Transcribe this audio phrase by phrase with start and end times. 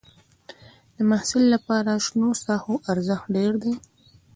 [0.95, 3.73] د محصل لپاره شنو ساحو ارزښت ډېر دی.